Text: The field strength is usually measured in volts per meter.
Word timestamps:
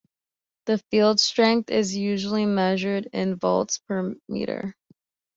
The 0.65 0.79
field 0.89 1.19
strength 1.19 1.69
is 1.69 1.95
usually 1.95 2.47
measured 2.47 3.07
in 3.13 3.35
volts 3.35 3.77
per 3.77 4.15
meter. 4.27 4.75